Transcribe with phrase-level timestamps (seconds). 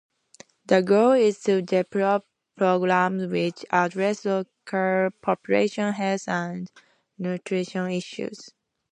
[0.65, 2.25] The goal is to develop
[2.57, 6.71] programs which address local population health and
[7.19, 8.49] nutrition issues.